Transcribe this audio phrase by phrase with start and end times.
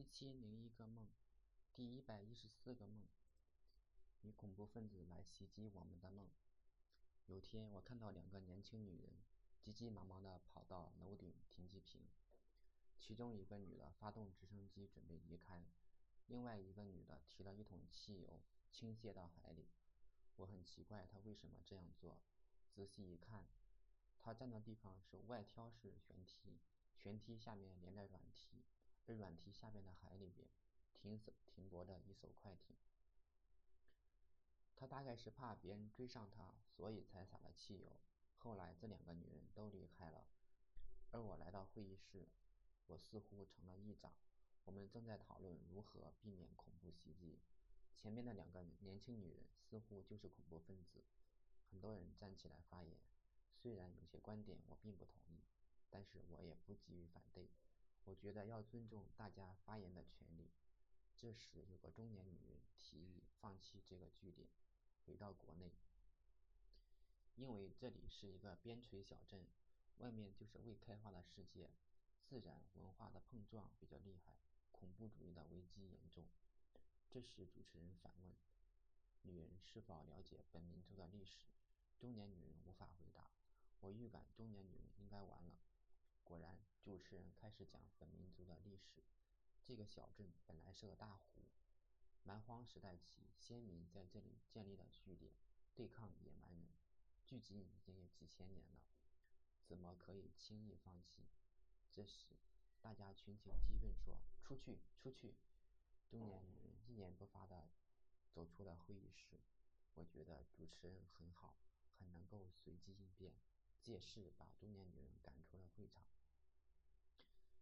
[0.00, 1.06] 一千零一个梦，
[1.76, 3.04] 第一百一十四个梦，
[4.22, 6.26] 女恐怖分子来袭击我们的梦。
[7.26, 9.12] 有天，我看到两个年轻女人
[9.60, 12.00] 急急忙忙地跑到楼顶停机坪，
[12.98, 15.62] 其中一个女的发动直升机准备离开，
[16.28, 18.40] 另外一个女的提了一桶汽油
[18.70, 19.68] 倾泻到海里。
[20.36, 22.16] 我很奇怪她为什么这样做，
[22.70, 23.46] 仔细一看，
[24.18, 26.58] 她站的地方是外挑式悬梯，
[26.94, 28.64] 悬梯下面连着软梯。
[29.10, 30.46] 在软梯下面的海里边，
[30.94, 32.76] 停停泊着一艘快艇。
[34.76, 37.96] 他大概是怕别人追上他，所以才洒了汽油。
[38.36, 40.28] 后来这两个女人都离开了，
[41.10, 42.28] 而我来到会议室，
[42.86, 44.12] 我似乎成了议长。
[44.64, 47.40] 我们正在讨论如何避免恐怖袭击。
[47.96, 51.02] 前面的两个年轻女人似乎就是恐怖分子。
[51.68, 52.96] 很多人站起来发言，
[53.56, 55.42] 虽然有些观点我并不同意，
[55.90, 57.50] 但是我也不急于反对。
[58.04, 60.50] 我觉得要尊重大家发言的权利。
[61.16, 64.48] 这时，有个中年女人提议放弃这个据点，
[65.04, 65.70] 回到国内，
[67.36, 69.46] 因为这里是一个边陲小镇，
[69.98, 71.70] 外面就是未开发的世界，
[72.24, 74.34] 自然文化的碰撞比较厉害，
[74.72, 76.24] 恐怖主义的危机严重。
[77.10, 78.34] 这时，主持人反问
[79.22, 81.46] ：“女人是否了解本民族的历史？”
[82.00, 83.30] 中年女人无法回答。
[83.80, 85.52] 我预感中年女人应该完了。
[86.30, 89.02] 果然，主持人开始讲本民族的历史。
[89.64, 91.42] 这个小镇本来是个大湖，
[92.22, 95.32] 蛮荒时代起，先民在这里建立了据点，
[95.74, 96.68] 对抗野蛮人。
[97.24, 98.80] 距今已经有几千年了，
[99.66, 101.26] 怎么可以轻易放弃？
[101.90, 102.36] 这时，
[102.80, 105.34] 大家群情激愤，说：“出去，出去！”
[106.06, 107.68] 中年女人一言不发地
[108.30, 109.40] 走出了会议室。
[109.94, 111.56] 我觉得主持人很好，
[111.98, 113.32] 很能够随机应变。
[113.80, 116.04] 借势把中年女人赶出了会场。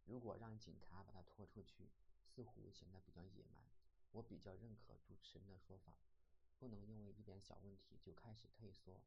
[0.04, 1.90] 如果让警察把她拖出去，
[2.24, 3.62] 似乎显得比较野蛮。
[4.12, 5.94] 我比较认可主持人的说法，
[6.58, 9.02] 不能因为一点小问题就开始退缩。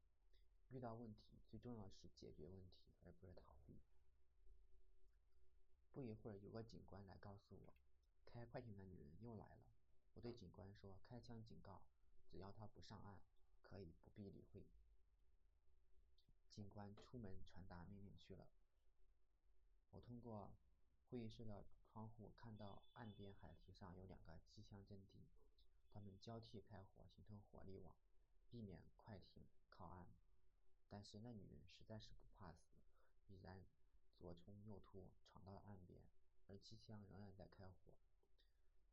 [0.69, 3.79] 遇到问题，最重要是解决问题，而不是逃避。
[5.91, 7.73] 不一会儿，有个警官来告诉我，
[8.25, 9.65] 开快艇的女人又来了。
[10.13, 11.81] 我对警官说：“开枪警告，
[12.29, 13.19] 只要她不上岸，
[13.61, 14.65] 可以不必理会。”
[16.51, 18.47] 警官出门传达命令去了。
[19.91, 20.53] 我通过
[21.09, 25.27] 会议室的窗户看到岸边海堤上有两个机枪阵地，
[25.89, 27.95] 他们交替开火，形成火力网，
[28.49, 30.07] 避免快艇靠岸。
[30.87, 32.75] 但是那女人实在是不怕死，
[33.27, 33.63] 已然
[34.17, 36.01] 左冲右突闯到了岸边，
[36.47, 37.93] 而机枪仍然在开火。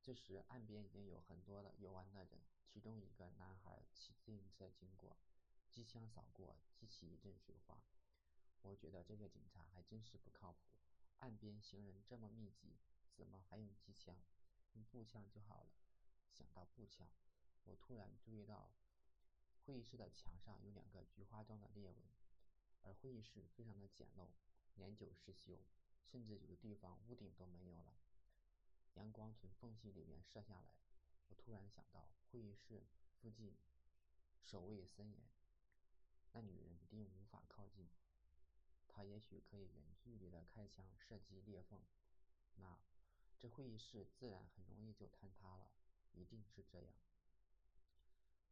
[0.00, 5.16] 这时岸边已经有很多的游玩的人，其中一个男孩骑自行车经过。
[5.78, 7.80] 机枪扫过，激起一阵水花。
[8.62, 10.58] 我觉得这个警察还真是不靠谱。
[11.18, 12.80] 岸边行人这么密集，
[13.14, 14.20] 怎么还用机枪？
[14.72, 15.70] 用步枪就好了。
[16.32, 17.08] 想到步枪，
[17.62, 18.72] 我突然注意到
[19.66, 21.96] 会议室的墙上有两个菊花状的裂纹，
[22.82, 24.30] 而会议室非常的简陋，
[24.74, 25.60] 年久失修，
[26.04, 27.94] 甚至有的地方屋顶都没有了。
[28.94, 30.74] 阳光从缝隙里面射下来，
[31.28, 32.82] 我突然想到会议室
[33.20, 33.54] 附近
[34.42, 35.37] 守卫森严。
[36.38, 37.88] 那女人一定无法靠近，
[38.86, 41.80] 她也许可以远距离的开枪射击裂缝，
[42.54, 42.78] 那
[43.40, 45.68] 这会议室自然很容易就坍塌了，
[46.12, 46.94] 一定是这样。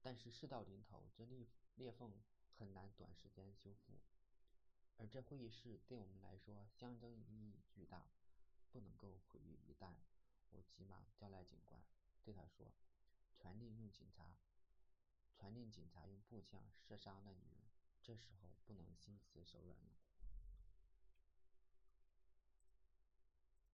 [0.02, 1.46] 但是事到临头，这裂
[1.76, 2.10] 裂缝
[2.58, 4.00] 很难短时间修复，
[4.96, 8.10] 而这会议室对我们来说象征意义巨大，
[8.72, 9.94] 不能够毁于一旦。
[10.50, 11.80] 我急忙叫来警官，
[12.24, 12.72] 对他说
[13.38, 14.34] ：“传令用警察。”
[15.38, 17.68] 传令警察用步枪射杀那女人，
[18.06, 19.90] 这时候不能心慈手软了。